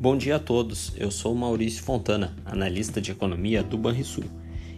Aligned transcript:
Bom 0.00 0.16
dia 0.16 0.36
a 0.36 0.38
todos, 0.38 0.92
eu 0.96 1.10
sou 1.10 1.34
Maurício 1.34 1.82
Fontana, 1.82 2.32
analista 2.44 3.00
de 3.00 3.10
economia 3.10 3.64
do 3.64 3.76
Banrisul, 3.76 4.22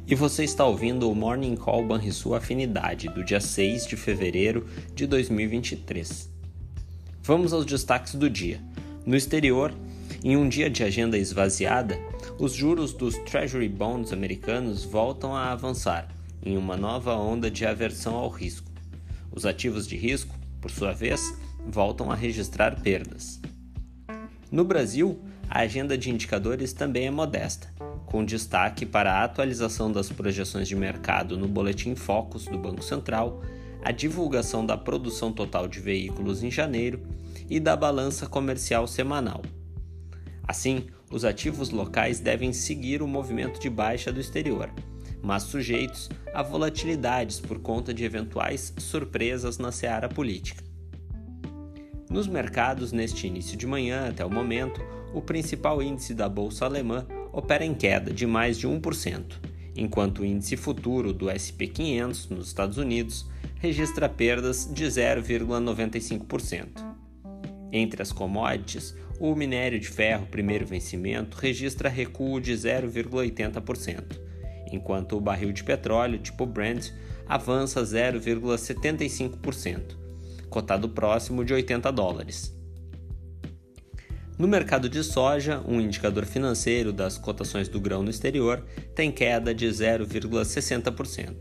e 0.06 0.15
você 0.15 0.45
está 0.45 0.65
ouvindo 0.65 1.11
o 1.11 1.15
Morning 1.15 1.56
Call 1.56 1.87
Banrisul 1.87 2.35
Afinidade 2.35 3.06
do 3.11 3.22
dia 3.22 3.38
6 3.38 3.87
de 3.87 3.98
fevereiro 3.98 4.67
de 4.95 5.06
2023. 5.06 6.27
Vamos 7.22 7.53
aos 7.53 7.67
destaques 7.67 8.14
do 8.14 8.31
dia. 8.31 8.63
No 9.04 9.14
exterior, 9.14 9.74
em 10.24 10.38
um 10.38 10.49
dia 10.49 10.71
de 10.71 10.83
agenda 10.83 11.19
esvaziada, 11.19 11.99
os 12.38 12.55
juros 12.55 12.95
dos 12.95 13.18
Treasury 13.18 13.68
Bonds 13.68 14.14
americanos 14.14 14.85
voltam 14.85 15.37
a 15.37 15.53
avançar 15.53 16.09
em 16.42 16.56
uma 16.56 16.78
nova 16.78 17.14
onda 17.14 17.50
de 17.50 17.66
aversão 17.66 18.14
ao 18.14 18.30
risco. 18.30 18.70
Os 19.30 19.45
ativos 19.45 19.87
de 19.87 19.98
risco, 19.98 20.34
por 20.62 20.70
sua 20.70 20.92
vez, 20.95 21.20
voltam 21.68 22.10
a 22.10 22.14
registrar 22.14 22.80
perdas. 22.80 23.38
No 24.50 24.64
Brasil, 24.64 25.20
a 25.48 25.60
agenda 25.60 25.96
de 25.96 26.10
indicadores 26.10 26.72
também 26.72 27.06
é 27.06 27.10
modesta, 27.10 27.72
com 28.06 28.24
destaque 28.24 28.84
para 28.84 29.12
a 29.12 29.22
atualização 29.22 29.92
das 29.92 30.10
projeções 30.10 30.66
de 30.66 30.74
mercado 30.74 31.38
no 31.38 31.46
Boletim 31.46 31.95
Focus 31.95 32.46
do 32.46 32.58
Banco 32.58 32.82
Central, 32.82 33.42
a 33.84 33.92
divulgação 33.92 34.66
da 34.66 34.77
produção 34.77 35.32
total 35.32 35.68
de 35.68 35.78
veículos 35.78 36.42
em 36.42 36.50
janeiro 36.50 37.00
e 37.48 37.60
da 37.60 37.77
balança 37.77 38.27
comercial 38.27 38.88
semanal. 38.88 39.41
Assim, 40.48 40.86
os 41.12 41.24
ativos 41.24 41.70
locais 41.70 42.19
devem 42.19 42.52
seguir 42.52 43.02
o 43.02 43.06
movimento 43.06 43.60
de 43.60 43.70
baixa 43.70 44.12
do 44.12 44.20
exterior, 44.20 44.69
mas 45.22 45.44
sujeitos 45.44 46.08
a 46.34 46.42
volatilidades 46.42 47.38
por 47.38 47.60
conta 47.60 47.94
de 47.94 48.05
eventuais 48.05 48.74
surpresas 48.78 49.58
na 49.58 49.70
seara 49.70 50.08
política. 50.08 50.70
Nos 52.11 52.27
mercados, 52.27 52.91
neste 52.91 53.28
início 53.28 53.56
de 53.56 53.69
manhã 53.69 54.08
até 54.08 54.25
o 54.25 54.30
momento, 54.30 54.83
o 55.14 55.22
principal 55.22 55.80
índice 55.80 56.12
da 56.12 56.28
bolsa 56.28 56.64
alemã 56.64 57.06
opera 57.33 57.64
em 57.64 57.72
queda 57.72 58.12
de 58.12 58.27
mais 58.27 58.58
de 58.58 58.66
1%, 58.66 59.39
enquanto 59.77 60.22
o 60.22 60.25
índice 60.25 60.56
futuro 60.56 61.12
do 61.12 61.31
SP 61.31 61.69
500 61.69 62.28
nos 62.31 62.48
Estados 62.48 62.78
Unidos 62.78 63.31
registra 63.61 64.08
perdas 64.08 64.69
de 64.75 64.86
0,95%. 64.86 66.84
Entre 67.70 68.03
as 68.03 68.11
commodities, 68.11 68.92
o 69.20 69.33
minério 69.36 69.78
de 69.78 69.86
ferro 69.86 70.27
primeiro 70.27 70.66
vencimento 70.66 71.38
registra 71.38 71.88
recuo 71.88 72.41
de 72.41 72.55
0,80%, 72.55 74.19
enquanto 74.72 75.16
o 75.16 75.20
barril 75.20 75.53
de 75.53 75.62
petróleo 75.62 76.19
tipo 76.19 76.44
Brent 76.44 76.91
avança 77.28 77.81
0,75% 77.81 80.00
cotado 80.51 80.89
próximo 80.89 81.45
de 81.45 81.55
80 81.55 81.91
dólares. 81.91 82.55
No 84.41 84.48
mercado 84.48 84.89
de 84.89 85.05
soja, 85.05 85.62
um 85.67 85.81
indicador 85.81 86.25
financeiro 86.25 86.93
das 86.93 87.19
cotações 87.19 87.69
do 87.69 87.79
grão 87.79 88.03
no 88.03 88.11
exterior 88.11 88.65
tem 88.95 89.12
queda 89.12 89.55
de 89.55 89.67
0,60%. 89.67 91.37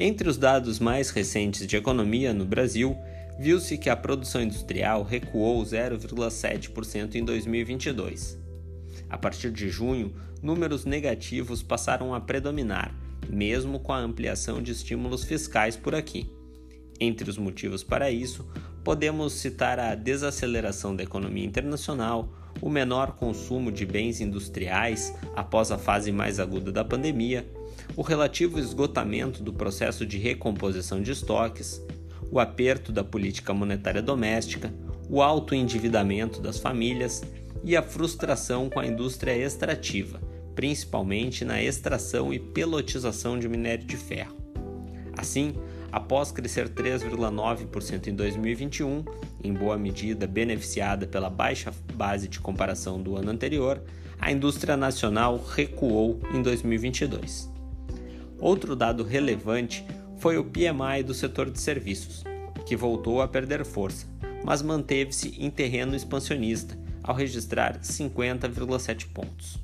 Entre 0.00 0.28
os 0.28 0.38
dados 0.38 0.78
mais 0.78 1.10
recentes 1.10 1.66
de 1.66 1.76
economia 1.76 2.32
no 2.32 2.44
Brasil, 2.44 2.96
viu-se 3.38 3.76
que 3.76 3.90
a 3.90 3.96
produção 3.96 4.42
industrial 4.42 5.02
recuou 5.02 5.62
0,7% 5.62 7.14
em 7.16 7.24
2022. 7.24 8.38
A 9.10 9.18
partir 9.18 9.50
de 9.50 9.68
junho, 9.68 10.14
números 10.42 10.86
negativos 10.86 11.62
passaram 11.62 12.14
a 12.14 12.20
predominar, 12.20 12.94
mesmo 13.28 13.78
com 13.78 13.92
a 13.92 13.98
ampliação 13.98 14.62
de 14.62 14.72
estímulos 14.72 15.22
fiscais 15.22 15.76
por 15.76 15.94
aqui. 15.94 16.30
Entre 17.02 17.28
os 17.28 17.36
motivos 17.36 17.82
para 17.82 18.12
isso, 18.12 18.46
podemos 18.84 19.32
citar 19.32 19.76
a 19.80 19.92
desaceleração 19.96 20.94
da 20.94 21.02
economia 21.02 21.44
internacional, 21.44 22.32
o 22.60 22.70
menor 22.70 23.16
consumo 23.16 23.72
de 23.72 23.84
bens 23.84 24.20
industriais 24.20 25.12
após 25.34 25.72
a 25.72 25.78
fase 25.78 26.12
mais 26.12 26.38
aguda 26.38 26.70
da 26.70 26.84
pandemia, 26.84 27.44
o 27.96 28.02
relativo 28.02 28.56
esgotamento 28.56 29.42
do 29.42 29.52
processo 29.52 30.06
de 30.06 30.16
recomposição 30.16 31.02
de 31.02 31.10
estoques, 31.10 31.82
o 32.30 32.38
aperto 32.38 32.92
da 32.92 33.02
política 33.02 33.52
monetária 33.52 34.00
doméstica, 34.00 34.72
o 35.10 35.20
alto 35.20 35.56
endividamento 35.56 36.40
das 36.40 36.60
famílias 36.60 37.24
e 37.64 37.76
a 37.76 37.82
frustração 37.82 38.70
com 38.70 38.78
a 38.78 38.86
indústria 38.86 39.36
extrativa, 39.36 40.20
principalmente 40.54 41.44
na 41.44 41.60
extração 41.60 42.32
e 42.32 42.38
pelotização 42.38 43.40
de 43.40 43.48
minério 43.48 43.84
de 43.84 43.96
ferro. 43.96 44.36
Assim, 45.18 45.54
após 45.92 46.32
crescer 46.32 46.70
3,9% 46.70 48.06
em 48.06 48.14
2021, 48.14 49.04
em 49.44 49.52
boa 49.52 49.76
medida 49.76 50.26
beneficiada 50.26 51.06
pela 51.06 51.28
baixa 51.28 51.72
base 51.94 52.26
de 52.26 52.40
comparação 52.40 53.00
do 53.02 53.16
ano 53.16 53.30
anterior, 53.30 53.82
a 54.18 54.32
indústria 54.32 54.76
nacional 54.76 55.44
recuou 55.54 56.18
em 56.32 56.40
2022. 56.40 57.50
Outro 58.40 58.74
dado 58.74 59.04
relevante 59.04 59.84
foi 60.16 60.38
o 60.38 60.44
PMI 60.44 61.02
do 61.04 61.12
setor 61.12 61.50
de 61.50 61.60
serviços, 61.60 62.24
que 62.64 62.76
voltou 62.76 63.20
a 63.20 63.28
perder 63.28 63.64
força, 63.64 64.06
mas 64.44 64.62
manteve-se 64.62 65.34
em 65.38 65.50
terreno 65.50 65.94
expansionista 65.94 66.78
ao 67.02 67.14
registrar 67.14 67.80
50,7 67.80 69.08
pontos. 69.12 69.58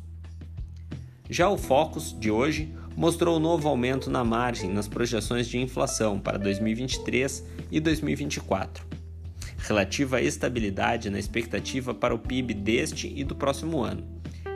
Já 1.31 1.49
o 1.49 1.57
Focus 1.57 2.15
de 2.19 2.31
hoje 2.31 2.75
mostrou 2.99 3.39
novo 3.39 3.69
aumento 3.69 4.11
na 4.11 4.25
margem 4.25 4.73
nas 4.73 4.89
projeções 4.89 5.47
de 5.47 5.57
inflação 5.57 6.19
para 6.19 6.37
2023 6.37 7.47
e 7.71 7.79
2024, 7.79 8.85
relativa 9.57 10.17
à 10.17 10.23
estabilidade 10.23 11.09
na 11.09 11.21
expectativa 11.21 11.95
para 11.95 12.13
o 12.13 12.19
PIB 12.19 12.55
deste 12.55 13.13
e 13.15 13.23
do 13.23 13.37
próximo 13.37 13.85
ano, 13.85 14.05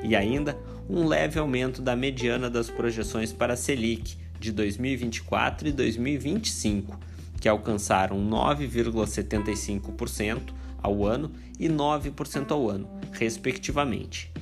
e 0.02 0.16
ainda 0.16 0.58
um 0.90 1.06
leve 1.06 1.38
aumento 1.38 1.80
da 1.80 1.94
mediana 1.94 2.50
das 2.50 2.68
projeções 2.68 3.32
para 3.32 3.52
a 3.52 3.56
Selic 3.56 4.16
de 4.40 4.50
2024 4.50 5.68
e 5.68 5.72
2025, 5.72 6.98
que 7.40 7.48
alcançaram 7.48 8.28
9,75% 8.28 10.52
ao 10.82 11.06
ano 11.06 11.30
e 11.60 11.68
9% 11.68 12.50
ao 12.50 12.68
ano, 12.68 12.90
respectivamente. 13.12 14.32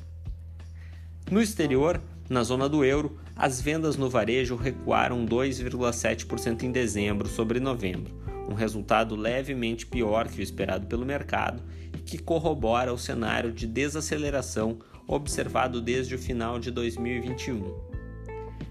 No 1.30 1.42
exterior, 1.42 2.00
na 2.30 2.44
zona 2.44 2.68
do 2.68 2.84
euro, 2.84 3.18
as 3.34 3.60
vendas 3.60 3.96
no 3.96 4.08
varejo 4.08 4.54
recuaram 4.54 5.26
2,7% 5.26 6.62
em 6.62 6.70
dezembro 6.70 7.28
sobre 7.28 7.58
novembro, 7.58 8.14
um 8.48 8.54
resultado 8.54 9.16
levemente 9.16 9.84
pior 9.84 10.28
que 10.28 10.38
o 10.38 10.42
esperado 10.42 10.86
pelo 10.86 11.04
mercado 11.04 11.60
e 11.92 11.98
que 11.98 12.18
corrobora 12.18 12.92
o 12.92 12.98
cenário 12.98 13.50
de 13.50 13.66
desaceleração 13.66 14.78
observado 15.08 15.80
desde 15.80 16.14
o 16.14 16.18
final 16.18 16.60
de 16.60 16.70
2021. 16.70 17.74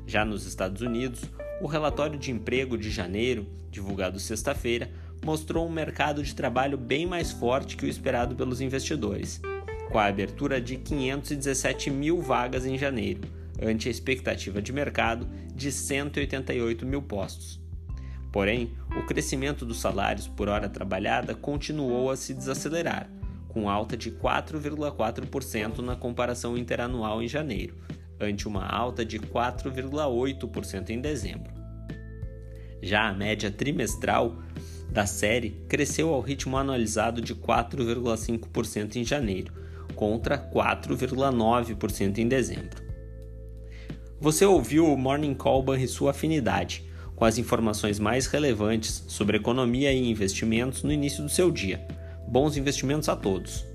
Já 0.07 0.23
nos 0.23 0.45
Estados 0.47 0.81
Unidos, 0.81 1.23
o 1.61 1.67
relatório 1.67 2.17
de 2.17 2.31
emprego 2.31 2.77
de 2.77 2.89
janeiro, 2.89 3.45
divulgado 3.69 4.21
sexta-feira, 4.21 4.89
mostrou 5.21 5.67
um 5.67 5.71
mercado 5.71 6.23
de 6.23 6.33
trabalho 6.33 6.77
bem 6.77 7.05
mais 7.05 7.33
forte 7.33 7.75
que 7.75 7.85
o 7.85 7.89
esperado 7.89 8.37
pelos 8.37 8.61
investidores, 8.61 9.41
com 9.91 9.99
a 9.99 10.05
abertura 10.05 10.61
de 10.61 10.77
517 10.77 11.91
mil 11.91 12.21
vagas 12.21 12.65
em 12.65 12.77
janeiro 12.77 13.38
ante 13.61 13.87
a 13.87 13.91
expectativa 13.91 14.61
de 14.61 14.71
mercado 14.71 15.27
de 15.53 15.71
188 15.71 16.85
mil 16.85 17.01
postos. 17.01 17.59
Porém, 18.31 18.71
o 18.95 19.05
crescimento 19.05 19.65
dos 19.65 19.79
salários 19.79 20.27
por 20.27 20.49
hora 20.49 20.69
trabalhada 20.69 21.33
continuou 21.33 22.11
a 22.11 22.15
se 22.15 22.33
desacelerar, 22.33 23.09
com 23.47 23.69
alta 23.69 23.97
de 23.97 24.11
4,4% 24.11 25.79
na 25.79 25.95
comparação 25.95 26.57
interanual 26.57 27.21
em 27.21 27.27
janeiro, 27.27 27.75
ante 28.19 28.47
uma 28.47 28.65
alta 28.65 29.03
de 29.03 29.19
4,8% 29.19 30.89
em 30.89 31.01
dezembro. 31.01 31.51
Já 32.81 33.09
a 33.09 33.13
média 33.13 33.51
trimestral 33.51 34.37
da 34.91 35.05
série 35.05 35.51
cresceu 35.67 36.13
ao 36.13 36.21
ritmo 36.21 36.57
anualizado 36.57 37.21
de 37.21 37.35
4,5% 37.35 38.95
em 38.95 39.03
janeiro, 39.03 39.53
contra 39.95 40.37
4,9% 40.37 42.19
em 42.19 42.27
dezembro. 42.27 42.88
Você 44.21 44.45
ouviu 44.45 44.85
o 44.85 44.97
Morning 44.97 45.33
Call 45.33 45.63
Banrisul 45.63 46.09
Afinidade, 46.09 46.83
com 47.15 47.23
as 47.23 47.37
informações 47.37 47.99
mais 47.99 48.27
relevantes 48.27 49.05
sobre 49.07 49.37
economia 49.37 49.93
e 49.93 50.09
investimentos 50.09 50.83
no 50.83 50.91
início 50.91 51.23
do 51.23 51.29
seu 51.29 51.49
dia. 51.49 51.87
Bons 52.27 52.57
investimentos 52.57 53.07
a 53.07 53.15
todos! 53.15 53.68